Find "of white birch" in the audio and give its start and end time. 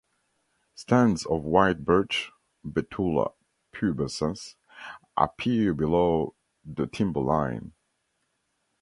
1.27-2.31